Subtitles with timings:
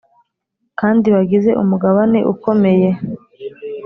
[0.79, 2.89] kandi bagize umugabane ukomeye